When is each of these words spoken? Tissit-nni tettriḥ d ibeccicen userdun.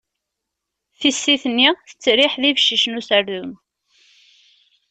Tissit-nni 0.99 1.69
tettriḥ 1.87 2.33
d 2.41 2.43
ibeccicen 2.49 2.97
userdun. 2.99 3.51